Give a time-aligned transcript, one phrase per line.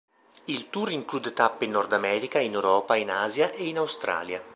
[0.45, 4.41] Il tour include tappe in Nord America, in Europa, in Asia e in Australia.